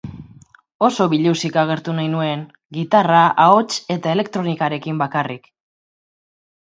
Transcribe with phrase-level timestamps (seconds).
[0.87, 2.41] Oso biluzik agertu nahi nuen,
[2.79, 3.69] gitarra, ahots
[3.99, 5.47] eta elektronikarekin bakarrik.